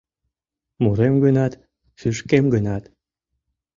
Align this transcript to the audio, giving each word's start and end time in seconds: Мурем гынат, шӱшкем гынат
Мурем 0.81 1.15
гынат, 1.25 1.53
шӱшкем 1.99 2.45
гынат 2.53 2.83